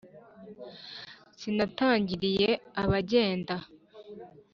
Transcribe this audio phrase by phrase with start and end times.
[1.39, 2.49] Sinatangiriye
[2.81, 3.55] abagenda